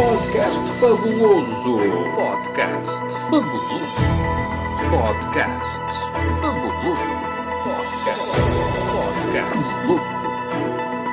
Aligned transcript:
Podcast 0.00 0.60
fabuloso. 0.80 1.76
Podcast 2.16 3.00
fabuloso. 3.28 3.98
Podcast 4.88 5.80
fabuloso. 6.40 7.20
Podcast. 7.66 8.32
Podcast. 9.28 9.68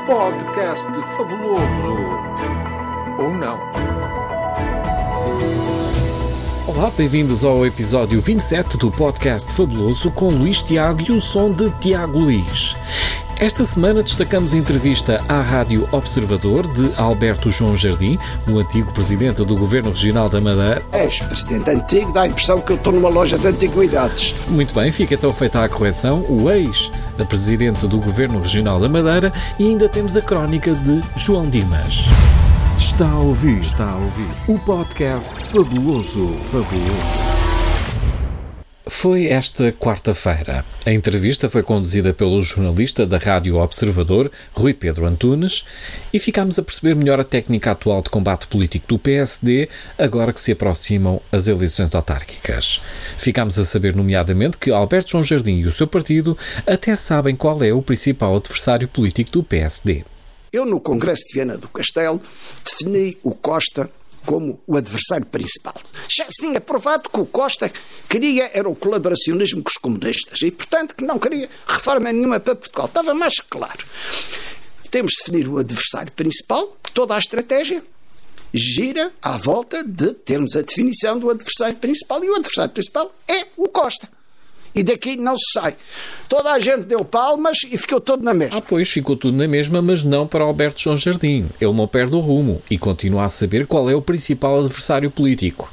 Podcast 0.08 0.88
fabuloso. 1.18 1.96
Ou 3.20 3.30
não? 3.34 3.60
Olá, 6.66 6.90
bem-vindos 6.96 7.44
ao 7.44 7.66
episódio 7.66 8.22
27 8.22 8.78
do 8.78 8.90
Podcast 8.90 9.52
Fabuloso 9.52 10.12
com 10.12 10.30
Luís 10.30 10.62
Tiago 10.62 11.02
e 11.02 11.12
o 11.12 11.20
som 11.20 11.52
de 11.52 11.70
Tiago 11.72 12.20
Luís. 12.20 12.78
Esta 13.40 13.64
semana 13.64 14.02
destacamos 14.02 14.56
a 14.56 14.58
entrevista 14.58 15.24
à 15.30 15.42
Rádio 15.42 15.88
Observador 15.92 16.66
de 16.74 16.92
Alberto 16.98 17.52
João 17.52 17.78
Jardim, 17.78 18.18
o 18.50 18.58
antigo 18.58 18.92
presidente 18.92 19.46
do 19.46 19.56
Governo 19.56 19.92
Regional 19.92 20.28
da 20.28 20.42
Madeira. 20.42 20.84
Ex-presidente 20.92 21.70
antigo, 21.70 22.12
dá 22.12 22.24
a 22.24 22.28
impressão 22.28 22.60
que 22.60 22.72
eu 22.72 22.78
estou 22.78 22.92
numa 22.92 23.10
loja 23.10 23.38
de 23.38 23.46
antiguidades. 23.46 24.34
Muito 24.48 24.74
bem, 24.74 24.92
fica 24.92 25.14
então 25.14 25.32
feita 25.32 25.64
a 25.64 25.70
correção, 25.70 26.26
o 26.28 26.50
ex-presidente 26.50 27.86
do 27.86 28.00
Governo 28.00 28.40
Regional 28.40 28.80
da 28.80 28.90
Madeira 28.90 29.32
e 29.60 29.68
ainda 29.68 29.88
temos 29.88 30.18
a 30.18 30.22
crónica 30.22 30.74
de 30.74 31.04
João 31.16 31.48
Dimas. 31.48 32.06
Está 32.76 33.08
a 33.08 33.20
ouvir, 33.20 33.60
está 33.60 33.92
a 33.92 33.96
ouvir 33.98 34.30
o 34.48 34.58
podcast 34.58 35.36
fabuloso, 35.52 36.28
fabuloso. 36.52 37.27
Foi 39.00 39.28
esta 39.28 39.72
quarta-feira. 39.72 40.66
A 40.84 40.92
entrevista 40.92 41.48
foi 41.48 41.62
conduzida 41.62 42.16
pelo 42.16 42.42
jornalista 42.42 43.06
da 43.06 43.20
Rádio 43.20 43.58
Observador, 43.58 44.32
Rui 44.52 44.74
Pedro 44.74 45.06
Antunes, 45.06 45.66
e 46.12 46.18
ficámos 46.18 46.58
a 46.58 46.64
perceber 46.64 46.96
melhor 46.96 47.20
a 47.20 47.24
técnica 47.24 47.70
atual 47.70 48.02
de 48.02 48.10
combate 48.10 48.48
político 48.48 48.88
do 48.88 48.98
PSD, 48.98 49.70
agora 50.00 50.34
que 50.34 50.42
se 50.42 50.52
aproximam 50.52 51.22
as 51.32 51.48
eleições 51.48 51.94
autárquicas. 51.94 52.82
Ficámos 53.20 53.60
a 53.60 53.66
saber, 53.66 53.96
nomeadamente, 53.96 54.58
que 54.58 54.72
Alberto 54.72 55.12
João 55.12 55.24
Jardim 55.24 55.60
e 55.60 55.68
o 55.68 55.72
seu 55.72 55.86
partido 55.86 56.36
até 56.66 56.96
sabem 56.96 57.36
qual 57.36 57.64
é 57.64 57.72
o 57.72 57.84
principal 57.84 58.36
adversário 58.36 58.88
político 58.88 59.30
do 59.30 59.44
PSD. 59.44 60.06
Eu, 60.52 60.66
no 60.66 60.80
Congresso 60.80 61.22
de 61.28 61.36
Viana 61.36 61.56
do 61.56 61.68
Castelo, 61.68 62.20
defini 62.66 63.16
o 63.22 63.36
Costa 63.36 63.92
como 64.28 64.62
o 64.68 64.76
adversário 64.76 65.26
principal. 65.26 65.74
Já 66.10 66.26
se 66.26 66.42
tinha 66.42 66.60
provado 66.60 67.10
que 67.10 67.20
o 67.20 67.26
Costa 67.26 67.72
queria 68.10 68.52
era 68.54 68.68
o 68.68 68.76
colaboracionismo 68.76 69.64
com 69.64 69.70
os 69.70 69.78
comunistas 69.78 70.42
e, 70.42 70.52
portanto, 70.52 70.94
que 70.94 71.04
não 71.04 71.18
queria 71.18 71.50
reforma 71.66 72.12
nenhuma 72.12 72.38
para 72.38 72.54
Portugal. 72.54 72.88
Estava 72.88 73.14
mais 73.14 73.40
claro. 73.40 73.86
Temos 74.92 75.14
de 75.14 75.18
definir 75.20 75.48
o 75.48 75.58
adversário 75.58 76.12
principal, 76.12 76.78
toda 76.94 77.16
a 77.16 77.20
estratégia 77.20 77.82
gira 78.54 79.14
à 79.22 79.38
volta 79.38 79.84
de 79.84 80.14
termos 80.14 80.56
a 80.56 80.62
definição 80.62 81.18
do 81.18 81.30
adversário 81.30 81.78
principal 81.78 82.24
e 82.24 82.30
o 82.30 82.36
adversário 82.36 82.72
principal 82.72 83.14
é 83.28 83.48
o 83.56 83.68
Costa 83.70 84.10
e 84.78 84.84
daqui 84.84 85.18
não 85.18 85.36
se 85.36 85.54
sai. 85.54 85.76
Toda 86.30 86.52
a 86.52 86.60
gente 86.60 86.84
deu 86.84 87.04
palmas 87.04 87.60
e 87.70 87.76
ficou 87.78 88.00
tudo 88.00 88.24
na 88.24 88.34
mesma. 88.34 88.60
Ah, 88.60 88.62
pois, 88.62 88.90
ficou 88.90 89.16
tudo 89.16 89.36
na 89.36 89.48
mesma, 89.48 89.82
mas 89.82 90.04
não 90.04 90.28
para 90.28 90.44
Alberto 90.44 90.80
João 90.80 90.96
Jardim. 90.96 91.50
Ele 91.60 91.74
não 91.74 91.88
perde 91.88 92.16
o 92.16 92.20
rumo 92.20 92.62
e 92.70 92.78
continua 92.78 93.26
a 93.26 93.30
saber 93.30 93.66
qual 93.66 93.90
é 93.90 93.96
o 93.96 94.02
principal 94.02 94.60
adversário 94.60 95.10
político. 95.10 95.72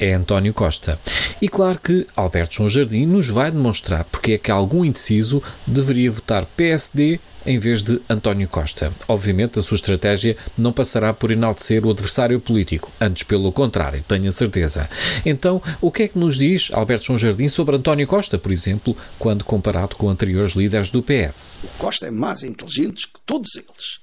É 0.00 0.12
António 0.14 0.52
Costa. 0.52 0.98
E 1.40 1.48
claro 1.48 1.78
que 1.78 2.06
Alberto 2.16 2.56
João 2.56 2.68
Jardim 2.68 3.06
nos 3.06 3.28
vai 3.28 3.50
demonstrar 3.50 4.04
porque 4.04 4.32
é 4.32 4.38
que 4.38 4.50
algum 4.50 4.84
indeciso 4.84 5.42
deveria 5.66 6.10
votar 6.10 6.44
PSD 6.44 7.20
em 7.44 7.58
vez 7.58 7.82
de 7.82 8.00
António 8.08 8.48
Costa. 8.48 8.92
Obviamente, 9.08 9.58
a 9.58 9.62
sua 9.62 9.74
estratégia 9.74 10.36
não 10.56 10.72
passará 10.72 11.12
por 11.12 11.30
enaltecer 11.30 11.84
o 11.84 11.90
adversário 11.90 12.40
político, 12.40 12.90
antes 13.00 13.22
pelo 13.22 13.52
contrário, 13.52 14.04
tenho 14.06 14.28
a 14.28 14.32
certeza. 14.32 14.88
Então, 15.24 15.62
o 15.80 15.90
que 15.90 16.04
é 16.04 16.08
que 16.08 16.18
nos 16.18 16.36
diz 16.36 16.70
Alberto 16.72 17.06
João 17.06 17.18
Jardim 17.18 17.48
sobre 17.48 17.76
António 17.76 18.06
Costa, 18.06 18.38
por 18.38 18.52
exemplo, 18.52 18.96
quando 19.18 19.44
comparado 19.44 19.96
com 19.96 20.08
anteriores 20.08 20.52
líderes 20.52 20.90
do 20.90 21.02
PS? 21.02 21.58
O 21.62 21.68
Costa 21.78 22.06
é 22.06 22.10
mais 22.10 22.42
inteligente 22.42 23.06
que 23.06 23.20
todos 23.24 23.54
eles. 23.54 24.00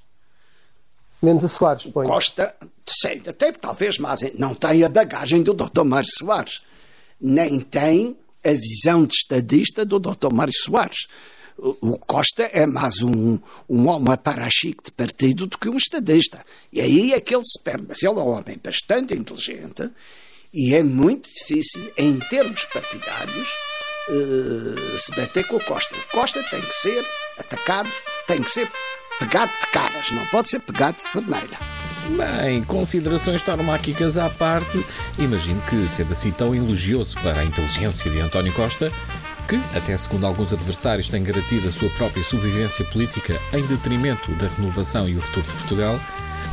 Menos 1.22 1.44
a 1.44 1.48
Soares, 1.48 1.86
põe. 1.92 2.06
Costa, 2.06 2.54
sei, 2.86 3.20
até 3.26 3.50
talvez 3.52 3.98
mais, 3.98 4.20
não 4.38 4.54
tem 4.54 4.84
a 4.84 4.88
bagagem 4.88 5.42
do 5.42 5.52
Dr. 5.52 5.82
Mário 5.84 6.08
Soares, 6.16 6.62
nem 7.20 7.58
tem 7.58 8.16
a 8.44 8.52
visão 8.52 9.04
de 9.04 9.14
estadista 9.14 9.84
do 9.84 9.98
Dr. 9.98 10.32
Mário 10.32 10.52
Soares 10.54 11.08
o 11.58 11.98
Costa 11.98 12.44
é 12.52 12.66
mais 12.66 13.02
um, 13.02 13.38
um 13.68 13.88
homem 13.88 14.16
parachique 14.16 14.84
de 14.84 14.92
partido 14.92 15.46
do 15.46 15.58
que 15.58 15.68
um 15.68 15.76
estadista. 15.76 16.44
E 16.72 16.80
aí 16.80 17.12
é 17.12 17.20
que 17.20 17.34
ele 17.34 17.44
se 17.44 17.60
perde. 17.62 17.86
Mas 17.88 18.02
ele 18.02 18.18
é 18.18 18.22
um 18.22 18.28
homem 18.28 18.60
bastante 18.62 19.14
inteligente 19.14 19.90
e 20.52 20.74
é 20.74 20.82
muito 20.82 21.28
difícil, 21.28 21.92
em 21.96 22.18
termos 22.18 22.64
partidários, 22.64 23.48
uh, 24.08 24.98
se 24.98 25.14
bater 25.14 25.46
com 25.46 25.56
o 25.56 25.64
Costa. 25.64 25.94
O 25.94 26.12
Costa 26.12 26.42
tem 26.44 26.60
que 26.60 26.74
ser 26.74 27.04
atacado, 27.38 27.90
tem 28.26 28.42
que 28.42 28.50
ser 28.50 28.70
pegado 29.18 29.52
de 29.60 29.66
caras, 29.68 30.10
não 30.12 30.24
pode 30.26 30.48
ser 30.48 30.60
pegado 30.60 30.96
de 30.96 31.04
cerneira. 31.04 31.58
Bem, 32.16 32.62
considerações 32.64 33.42
tauromáquicas 33.42 34.16
à 34.16 34.30
parte, 34.30 34.82
imagino 35.18 35.60
que, 35.62 35.86
sendo 35.88 36.12
assim 36.12 36.30
tão 36.30 36.54
elogioso 36.54 37.18
para 37.20 37.40
a 37.40 37.44
inteligência 37.44 38.10
de 38.10 38.18
António 38.18 38.52
Costa, 38.54 38.90
que, 39.48 39.56
até 39.74 39.96
segundo 39.96 40.26
alguns 40.26 40.52
adversários, 40.52 41.08
tem 41.08 41.22
garantido 41.22 41.68
a 41.68 41.70
sua 41.70 41.88
própria 41.90 42.22
sobrevivência 42.22 42.84
política 42.84 43.40
em 43.54 43.64
detrimento 43.66 44.30
da 44.32 44.46
renovação 44.46 45.08
e 45.08 45.16
o 45.16 45.22
futuro 45.22 45.46
de 45.46 45.54
Portugal, 45.54 45.98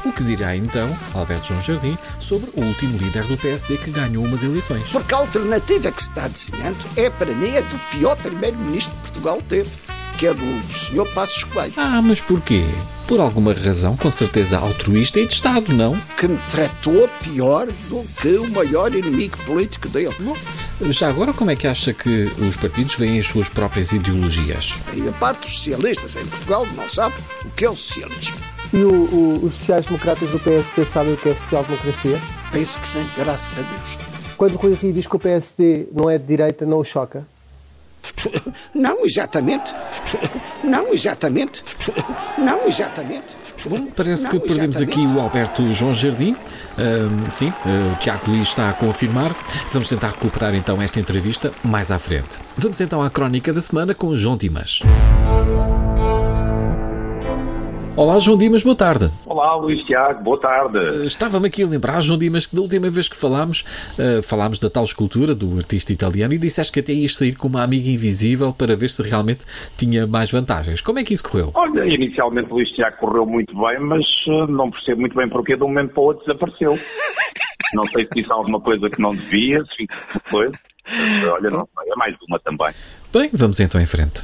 o 0.05 0.13
que 0.13 0.23
dirá 0.23 0.55
então 0.55 0.87
Alberto 1.13 1.47
João 1.47 1.59
Jardim 1.59 1.97
sobre 2.19 2.49
o 2.55 2.63
último 2.63 2.97
líder 2.97 3.25
do 3.25 3.37
PSD 3.37 3.77
que 3.77 3.91
ganhou 3.91 4.23
umas 4.23 4.43
eleições? 4.43 4.89
Porque 4.89 5.13
a 5.13 5.17
alternativa 5.17 5.91
que 5.91 6.01
se 6.01 6.09
está 6.09 6.27
desenhando 6.27 6.77
é, 6.95 7.09
para 7.09 7.33
mim, 7.33 7.49
é 7.49 7.61
do 7.61 7.77
pior 7.91 8.15
primeiro-ministro 8.15 8.93
que 8.95 9.01
Portugal 9.01 9.41
teve, 9.41 9.69
que 10.17 10.27
é 10.27 10.33
do, 10.33 10.67
do 10.67 10.73
senhor 10.73 11.07
Passos 11.13 11.43
Coelho. 11.43 11.73
Ah, 11.75 12.01
mas 12.01 12.21
porquê? 12.21 12.63
por 13.07 13.19
alguma 13.19 13.53
razão, 13.53 13.95
com 13.95 14.09
certeza 14.09 14.57
altruísta 14.57 15.19
e 15.19 15.27
de 15.27 15.33
Estado, 15.33 15.73
não? 15.73 15.95
Que 16.17 16.27
me 16.27 16.39
tratou 16.51 17.07
pior 17.23 17.67
do 17.89 18.03
que 18.19 18.29
o 18.37 18.49
maior 18.49 18.93
inimigo 18.93 19.37
político 19.45 19.87
dele. 19.89 20.15
Bom, 20.19 20.35
já 20.81 21.07
agora, 21.07 21.33
como 21.33 21.51
é 21.51 21.55
que 21.55 21.67
acha 21.67 21.93
que 21.93 22.25
os 22.39 22.55
partidos 22.57 22.95
veem 22.95 23.19
as 23.19 23.27
suas 23.27 23.47
próprias 23.47 23.91
ideologias? 23.91 24.81
E 24.93 25.07
a 25.07 25.13
parte 25.13 25.41
dos 25.41 25.57
socialistas 25.59 26.15
em 26.15 26.25
Portugal 26.25 26.65
não 26.75 26.89
sabe 26.89 27.15
o 27.45 27.49
que 27.51 27.65
é 27.65 27.69
o 27.69 27.75
socialismo. 27.75 28.37
E 28.73 28.83
o, 28.83 28.91
o, 28.91 29.45
os 29.45 29.55
sociais-democratas 29.55 30.29
do 30.29 30.39
PSD 30.39 30.85
sabem 30.85 31.13
o 31.13 31.17
que 31.17 31.29
é 31.29 31.35
social-democracia? 31.35 32.19
Penso 32.51 32.79
que 32.79 32.87
sim, 32.87 33.09
graças 33.15 33.59
a 33.59 33.61
Deus. 33.61 33.97
Quando 34.35 34.55
o 34.55 34.57
Rui 34.57 34.73
Rio 34.73 34.91
diz 34.91 35.07
que 35.07 35.15
o 35.15 35.19
PSD 35.19 35.87
não 35.93 36.09
é 36.09 36.17
de 36.17 36.25
direita, 36.25 36.65
não 36.65 36.79
o 36.79 36.83
choca? 36.83 37.25
Não, 38.73 39.05
exatamente. 39.05 39.73
Não, 40.63 40.93
exatamente. 40.93 41.63
Não, 42.37 42.65
exatamente. 42.65 43.35
Bom, 43.67 43.87
parece 43.95 44.23
não, 44.23 44.31
que 44.31 44.39
perdemos 44.39 44.81
aqui 44.81 44.99
o 44.99 45.19
Alberto 45.19 45.73
João 45.73 45.93
Jardim. 45.93 46.35
Sim, 47.31 47.49
uh, 47.49 47.93
o 47.93 47.95
Tiago 47.97 48.29
Luís 48.29 48.47
está 48.47 48.69
a 48.69 48.73
confirmar. 48.73 49.35
Vamos 49.71 49.87
tentar 49.89 50.09
recuperar 50.09 50.53
então 50.53 50.81
esta 50.81 50.99
entrevista 50.99 51.51
mais 51.63 51.91
à 51.91 51.97
frente. 51.97 52.39
Vamos 52.57 52.79
então 52.79 53.01
à 53.01 53.09
crónica 53.09 53.51
da 53.51 53.61
semana 53.61 53.93
com 53.93 54.07
o 54.07 54.17
João 54.17 54.37
Dimas. 54.37 54.81
Olá, 57.95 58.19
João 58.19 58.37
Dimas, 58.37 58.61
boa 58.61 58.75
tarde. 58.75 59.09
Olá, 59.45 59.57
Luís 59.57 59.83
Tiago, 59.83 60.23
boa 60.23 60.39
tarde. 60.39 60.75
Uh, 60.75 61.03
Estava-me 61.03 61.45
aqui 61.45 61.61
a 61.61 61.67
lembrar, 61.67 62.01
João 62.01 62.17
Dimas, 62.17 62.47
que 62.47 62.55
da 62.55 62.63
última 62.63 62.89
vez 62.89 63.07
que 63.07 63.15
falámos, 63.15 63.61
uh, 63.93 64.23
falámos 64.23 64.57
da 64.57 64.71
tal 64.71 64.83
escultura 64.83 65.35
do 65.35 65.57
artista 65.57 65.93
italiano 65.93 66.33
e 66.33 66.39
disseste 66.39 66.73
que 66.73 66.79
até 66.79 66.91
ias 66.91 67.15
sair 67.15 67.35
com 67.35 67.47
uma 67.47 67.61
amiga 67.61 67.87
invisível 67.87 68.51
para 68.51 68.75
ver 68.75 68.89
se 68.89 69.07
realmente 69.07 69.45
tinha 69.77 70.07
mais 70.07 70.31
vantagens. 70.31 70.81
Como 70.81 70.97
é 70.97 71.03
que 71.03 71.13
isso 71.13 71.23
correu? 71.29 71.51
Olha, 71.53 71.85
inicialmente 71.85 72.49
Luís 72.49 72.69
Tiago 72.71 72.97
correu 72.97 73.23
muito 73.27 73.53
bem, 73.55 73.79
mas 73.81 74.03
uh, 74.25 74.47
não 74.47 74.71
percebo 74.71 75.01
muito 75.01 75.15
bem 75.15 75.29
porque 75.29 75.55
de 75.55 75.63
um 75.63 75.67
momento 75.67 75.93
para 75.93 76.01
o 76.01 76.05
outro 76.05 76.25
desapareceu. 76.25 76.79
não 77.75 77.87
sei 77.89 78.07
se 78.07 78.15
disse 78.15 78.31
alguma 78.31 78.59
coisa 78.59 78.89
que 78.89 78.99
não 78.99 79.15
devia, 79.15 79.63
se 79.77 79.85
coisa. 80.31 80.57
Olha, 81.31 81.51
não 81.51 81.67
é 81.85 81.95
mais 81.95 82.15
uma 82.27 82.39
também. 82.39 82.73
Bem, 83.13 83.29
vamos 83.31 83.59
então 83.59 83.79
em 83.79 83.85
frente. 83.85 84.23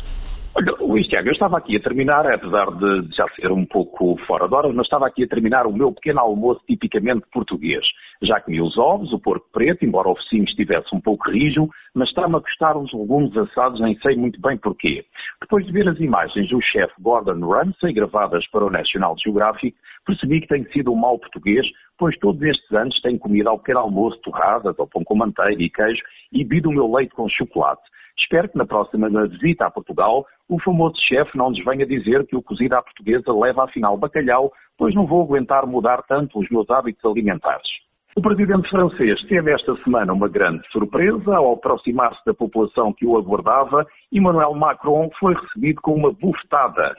Olha, 0.54 0.76
Luís 0.82 1.08
Tiago, 1.08 1.30
eu 1.30 1.32
estava 1.32 1.58
aqui 1.58 1.78
a 1.78 1.80
terminar, 1.80 2.30
apesar 2.30 2.70
de 2.72 3.16
já 3.16 3.26
ser 3.36 3.54
um 3.54 3.66
pouco 3.66 4.18
fora 4.28 4.50
de 4.50 4.54
hora, 4.54 4.68
mas 4.74 4.86
estava 4.86 5.08
aqui 5.08 5.24
a 5.24 5.28
terminar 5.28 5.66
o 5.66 5.72
meu 5.72 5.94
pequeno 5.94 6.20
almoço 6.20 6.60
tipicamente 6.68 7.26
português. 7.32 7.82
Já 8.22 8.42
comi 8.42 8.62
os 8.62 8.78
ovos, 8.78 9.14
o 9.14 9.20
porco 9.20 9.48
preto, 9.54 9.86
embora 9.86 10.10
o 10.10 10.16
focinho 10.16 10.44
estivesse 10.44 10.94
um 10.94 11.00
pouco 11.00 11.32
rijo, 11.32 11.70
mas 11.96 12.10
está-me 12.10 12.36
a 12.36 12.40
gostar 12.40 12.76
os 12.76 12.92
legumes 12.92 13.36
assados, 13.38 13.80
nem 13.80 13.98
sei 14.00 14.18
muito 14.18 14.42
bem 14.42 14.58
porquê. 14.58 15.06
Depois 15.40 15.66
de 15.66 15.72
ver 15.72 15.88
as 15.88 16.00
imagens 16.02 16.50
do 16.50 16.62
chefe 16.62 16.94
Gordon 17.00 17.40
Ramsay 17.48 17.94
gravadas 17.94 18.46
para 18.52 18.66
o 18.66 18.70
National 18.70 19.16
Geographic, 19.24 19.74
percebi 20.06 20.42
que 20.42 20.48
tenho 20.48 20.70
sido 20.74 20.92
um 20.92 20.98
mau 20.98 21.18
português, 21.18 21.66
pois 21.98 22.18
todos 22.20 22.42
estes 22.42 22.70
anos 22.74 23.00
tenho 23.02 23.18
comido 23.18 23.48
ao 23.48 23.58
pequeno 23.58 23.80
almoço 23.80 24.20
torradas, 24.22 24.78
ao 24.78 24.86
pão 24.86 25.02
com 25.06 25.16
manteiga 25.16 25.64
e 25.64 25.70
queijo 25.70 26.02
e 26.34 26.44
bebido 26.44 26.68
o 26.68 26.74
meu 26.74 26.92
leite 26.92 27.16
com 27.16 27.30
chocolate. 27.30 27.84
Espero 28.18 28.50
que 28.50 28.58
na 28.58 28.66
próxima 28.66 29.10
visita 29.28 29.66
a 29.66 29.72
Portugal 29.72 30.26
o 30.50 30.60
famoso 30.60 30.96
chefe 31.08 31.38
não 31.38 31.50
nos 31.50 31.64
venha 31.64 31.86
dizer 31.86 32.26
que 32.28 32.36
o 32.36 32.42
cozido 32.42 32.76
à 32.76 32.82
portuguesa 32.82 33.34
leva 33.34 33.64
afinal 33.64 33.98
bacalhau, 33.98 34.52
pois 34.78 34.94
não 34.94 35.06
vou 35.06 35.24
aguentar 35.24 35.66
mudar 35.66 36.04
tanto 36.04 36.40
os 36.40 36.50
meus 36.50 36.70
hábitos 36.70 37.04
alimentares. 37.06 37.82
O 38.14 38.22
presidente 38.22 38.70
francês 38.70 39.22
teve 39.30 39.54
esta 39.54 39.74
semana 39.84 40.12
uma 40.12 40.28
grande 40.28 40.68
surpresa 40.70 41.34
ao 41.34 41.54
aproximar-se 41.54 42.20
da 42.26 42.34
população 42.34 42.92
que 42.92 43.06
o 43.06 43.18
aguardava. 43.18 43.88
Emmanuel 44.12 44.54
Macron 44.54 45.10
foi 45.18 45.34
recebido 45.34 45.82
com 45.82 45.94
uma 45.94 46.12
bufetada. 46.12 46.94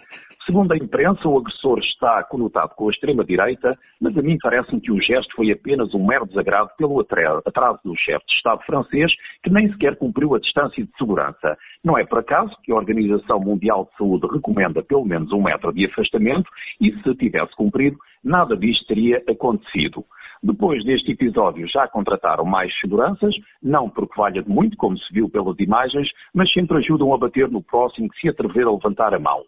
Segundo 0.45 0.73
a 0.73 0.77
imprensa, 0.77 1.29
o 1.29 1.39
agressor 1.39 1.79
está 1.79 2.25
conotado 2.25 2.75
com 2.75 2.89
a 2.89 2.91
extrema-direita, 2.91 3.79
mas 4.01 4.17
a 4.19 4.23
mim 4.23 4.37
parece-me 4.43 4.81
que 4.81 4.91
o 4.91 5.01
gesto 5.01 5.33
foi 5.37 5.53
apenas 5.53 5.95
um 5.95 6.05
mero 6.05 6.27
desagrado 6.27 6.69
pelo 6.77 6.99
atraso 7.01 7.79
do 7.85 7.95
chefe 7.97 8.27
de 8.27 8.35
Estado 8.35 8.61
francês, 8.65 9.13
que 9.45 9.51
nem 9.51 9.71
sequer 9.71 9.97
cumpriu 9.97 10.35
a 10.35 10.41
distância 10.41 10.85
de 10.85 10.91
segurança. 10.99 11.57
Não 11.85 11.97
é 11.97 12.05
por 12.05 12.19
acaso 12.19 12.57
que 12.65 12.73
a 12.73 12.75
Organização 12.75 13.39
Mundial 13.39 13.85
de 13.85 13.97
Saúde 13.97 14.27
recomenda 14.27 14.83
pelo 14.83 15.05
menos 15.05 15.31
um 15.31 15.41
metro 15.41 15.73
de 15.73 15.87
afastamento 15.87 16.51
e, 16.81 16.91
se 16.91 17.15
tivesse 17.15 17.55
cumprido, 17.55 17.97
nada 18.25 18.57
disto 18.57 18.85
teria 18.87 19.23
acontecido. 19.29 20.05
Depois 20.43 20.85
deste 20.85 21.13
episódio 21.13 21.69
já 21.69 21.87
contrataram 21.87 22.45
mais 22.45 22.77
seguranças, 22.81 23.33
não 23.63 23.89
porque 23.89 24.17
valha 24.17 24.43
de 24.43 24.51
muito, 24.51 24.77
como 24.77 24.99
se 24.99 25.15
viu 25.15 25.29
pelas 25.29 25.57
imagens, 25.61 26.09
mas 26.35 26.53
sempre 26.53 26.79
ajudam 26.79 27.15
a 27.15 27.19
bater 27.19 27.49
no 27.49 27.63
próximo 27.63 28.09
que 28.09 28.21
se 28.21 28.29
atrever 28.29 28.67
a 28.67 28.73
levantar 28.73 29.15
a 29.15 29.21
mão. 29.21 29.45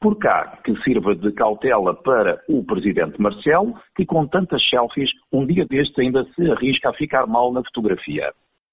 Por 0.00 0.16
cá, 0.18 0.58
que 0.64 0.74
sirva 0.82 1.14
de 1.14 1.30
cautela 1.32 1.94
para 1.94 2.40
o 2.48 2.64
presidente 2.64 3.20
Marcelo, 3.20 3.74
que 3.94 4.06
com 4.06 4.26
tantas 4.26 4.66
selfies, 4.70 5.10
um 5.30 5.44
dia 5.44 5.66
destes 5.66 5.98
ainda 5.98 6.24
se 6.34 6.50
arrisca 6.50 6.88
a 6.88 6.94
ficar 6.94 7.26
mal 7.26 7.52
na 7.52 7.62
fotografia. 7.62 8.32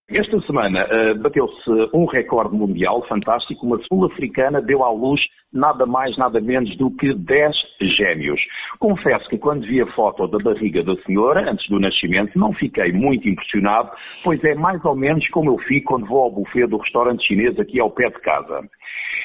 Esta 0.10 0.40
semana 0.44 0.86
uh, 0.86 1.20
bateu-se 1.20 1.70
um 1.94 2.06
recorde 2.06 2.56
mundial 2.56 3.06
fantástico. 3.10 3.66
Uma 3.66 3.78
sul-africana 3.90 4.62
deu 4.62 4.82
à 4.86 4.90
luz 4.90 5.20
nada 5.52 5.86
mais, 5.86 6.18
nada 6.18 6.40
menos 6.40 6.78
do 6.78 6.90
que 6.92 7.14
10 7.14 7.54
gêmeos. 7.98 8.40
Confesso 8.80 9.28
que 9.28 9.38
quando 9.38 9.68
vi 9.68 9.82
a 9.82 9.88
foto 9.88 10.26
da 10.30 10.38
barriga 10.38 10.82
da 10.82 10.96
senhora, 11.04 11.52
antes 11.52 11.68
do 11.68 11.78
nascimento, 11.78 12.40
não 12.40 12.54
fiquei 12.54 12.94
muito 12.94 13.28
impressionado, 13.28 13.92
pois 14.24 14.42
é 14.46 14.56
mais 14.56 14.84
ou 14.86 14.96
menos 14.96 15.28
como 15.28 15.52
eu 15.52 15.58
fico 15.58 15.90
quando 15.90 16.08
vou 16.08 16.22
ao 16.22 16.32
buffet 16.32 16.68
do 16.68 16.78
restaurante 16.78 17.28
chinês 17.28 17.60
aqui 17.60 17.78
ao 17.78 17.92
pé 17.92 18.10
de 18.10 18.22
casa. 18.22 18.62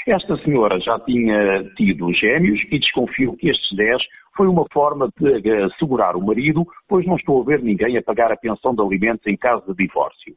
Esta 0.07 0.37
senhora 0.39 0.81
já 0.81 0.99
tinha 1.01 1.63
tido 1.77 2.13
gêmeos 2.13 2.61
e 2.73 2.79
desconfio 2.79 3.37
que 3.37 3.49
estes 3.49 3.77
10 3.77 4.03
foi 4.37 4.49
uma 4.49 4.67
forma 4.73 5.09
de 5.17 5.51
assegurar 5.65 6.17
o 6.17 6.27
marido, 6.27 6.67
pois 6.89 7.07
não 7.07 7.17
estou 7.17 7.41
a 7.41 7.45
ver 7.45 7.63
ninguém 7.63 7.97
a 7.97 8.03
pagar 8.03 8.33
a 8.33 8.37
pensão 8.37 8.75
de 8.75 8.83
alimentos 8.83 9.27
em 9.27 9.37
caso 9.37 9.65
de 9.67 9.87
divórcio. 9.87 10.35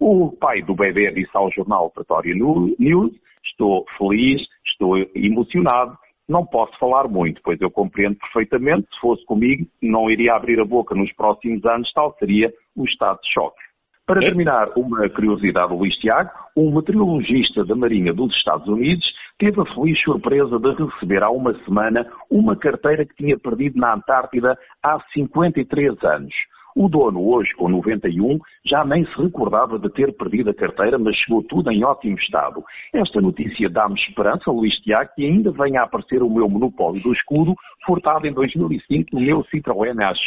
O 0.00 0.32
pai 0.32 0.62
do 0.62 0.74
bebê 0.74 1.12
disse 1.12 1.30
ao 1.34 1.50
jornal 1.52 1.90
Pretório 1.90 2.34
News: 2.78 3.12
Estou 3.44 3.86
feliz, 3.96 4.42
estou 4.66 4.98
emocionado, 5.14 5.96
não 6.28 6.44
posso 6.44 6.76
falar 6.78 7.06
muito, 7.06 7.40
pois 7.44 7.60
eu 7.60 7.70
compreendo 7.70 8.16
perfeitamente, 8.16 8.88
se 8.92 9.00
fosse 9.00 9.24
comigo, 9.26 9.64
não 9.80 10.10
iria 10.10 10.34
abrir 10.34 10.58
a 10.58 10.64
boca 10.64 10.94
nos 10.94 11.12
próximos 11.12 11.64
anos, 11.64 11.92
tal 11.92 12.16
seria 12.18 12.52
o 12.74 12.84
estado 12.84 13.20
de 13.20 13.32
choque. 13.32 13.63
Para 14.06 14.20
terminar, 14.20 14.68
uma 14.76 15.08
curiosidade 15.08 15.68
do 15.68 15.76
Luís 15.76 15.96
Tiago, 15.96 16.30
um 16.54 16.74
meteorologista 16.74 17.64
da 17.64 17.74
Marinha 17.74 18.12
dos 18.12 18.36
Estados 18.36 18.68
Unidos 18.68 19.02
teve 19.38 19.58
a 19.58 19.64
feliz 19.74 19.98
surpresa 20.02 20.58
de 20.58 20.74
receber 20.74 21.22
há 21.22 21.30
uma 21.30 21.54
semana 21.64 22.06
uma 22.30 22.54
carteira 22.54 23.06
que 23.06 23.14
tinha 23.14 23.38
perdido 23.38 23.78
na 23.78 23.94
Antártida 23.94 24.58
há 24.82 25.00
53 25.14 26.04
anos. 26.04 26.34
O 26.76 26.88
dono, 26.88 27.24
hoje 27.28 27.54
com 27.54 27.68
91, 27.68 28.40
já 28.66 28.84
nem 28.84 29.06
se 29.06 29.22
recordava 29.22 29.78
de 29.78 29.88
ter 29.90 30.12
perdido 30.12 30.50
a 30.50 30.54
carteira, 30.54 30.98
mas 30.98 31.14
chegou 31.16 31.40
tudo 31.44 31.70
em 31.70 31.84
ótimo 31.84 32.18
estado. 32.18 32.64
Esta 32.92 33.20
notícia 33.20 33.70
dá-me 33.70 33.94
esperança, 33.94 34.50
Luís 34.50 34.74
Tiago, 34.82 35.10
que 35.14 35.24
ainda 35.24 35.52
venha 35.52 35.82
a 35.82 35.84
aparecer 35.84 36.20
o 36.20 36.28
meu 36.28 36.48
monopólio 36.48 37.00
do 37.00 37.12
escudo, 37.12 37.54
furtado 37.86 38.26
em 38.26 38.32
2005 38.32 39.10
no 39.12 39.20
meu 39.20 39.44
Citroën 39.44 40.02
AX. 40.02 40.18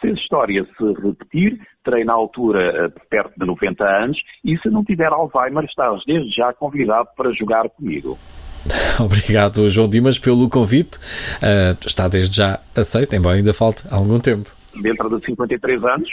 Se 0.00 0.06
a 0.06 0.12
história 0.12 0.64
se 0.64 0.84
repetir, 1.02 1.60
terei 1.84 2.04
na 2.04 2.12
altura 2.12 2.60
eh, 2.60 3.00
perto 3.10 3.32
de 3.36 3.44
90 3.44 3.84
anos 3.84 4.18
e 4.44 4.56
se 4.58 4.68
não 4.68 4.84
tiver 4.84 5.12
Alzheimer, 5.12 5.64
estás 5.64 6.00
desde 6.06 6.30
já 6.30 6.52
convidado 6.52 7.08
para 7.16 7.32
jogar 7.32 7.68
comigo. 7.70 8.16
Obrigado, 9.00 9.68
João 9.68 9.88
Dimas, 9.88 10.18
pelo 10.18 10.48
convite. 10.48 10.98
Uh, 11.38 11.76
está 11.84 12.06
desde 12.06 12.36
já 12.36 12.60
aceito, 12.76 13.14
embora 13.16 13.36
ainda 13.36 13.52
falte 13.52 13.82
algum 13.90 14.20
tempo 14.20 14.61
dentro 14.80 15.08
de 15.08 15.24
53 15.24 15.84
anos, 15.84 16.10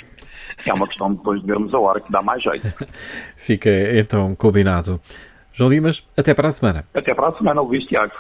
é 0.66 0.74
uma 0.74 0.88
questão 0.88 1.14
depois 1.14 1.42
de 1.42 1.48
vermos 1.48 1.74
a 1.74 1.80
hora 1.80 2.00
que 2.00 2.12
dá 2.12 2.22
mais 2.22 2.42
jeito. 2.42 2.68
Fica 3.36 3.70
então 3.98 4.36
combinado. 4.36 5.00
João 5.52 5.70
Dimas, 5.70 6.08
até 6.16 6.34
para 6.34 6.48
a 6.48 6.52
semana. 6.52 6.86
Até 6.94 7.14
para 7.14 7.28
a 7.28 7.32
semana, 7.34 7.62
Luís 7.62 7.84
Tiago. 7.86 8.14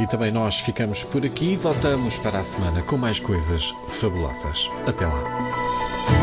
E 0.00 0.06
também 0.08 0.32
nós 0.32 0.60
ficamos 0.60 1.04
por 1.04 1.24
aqui 1.24 1.52
e 1.52 1.56
voltamos 1.56 2.18
para 2.18 2.40
a 2.40 2.42
semana 2.42 2.82
com 2.82 2.96
mais 2.96 3.20
coisas 3.20 3.70
fabulosas. 3.86 4.70
Até 4.86 5.06
lá. 5.06 6.21